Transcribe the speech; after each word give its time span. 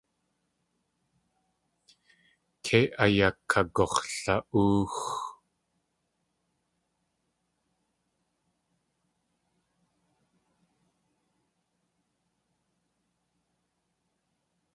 Kei 2.63 2.85
ayakagux̲la.óox. 3.03 4.95